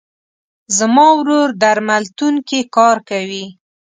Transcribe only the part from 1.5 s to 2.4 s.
درملتون